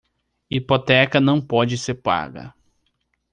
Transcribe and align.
Hipoteca 0.49 1.21
não 1.21 1.39
pode 1.39 1.77
ser 1.77 1.93
paga 1.93 2.55